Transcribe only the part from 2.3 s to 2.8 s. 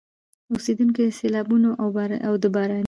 د باراني